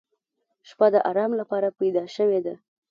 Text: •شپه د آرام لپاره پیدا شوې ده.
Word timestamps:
•شپه 0.69 0.87
د 0.93 0.95
آرام 1.09 1.31
لپاره 1.39 1.75
پیدا 1.79 2.03
شوې 2.15 2.39
ده. 2.45 2.53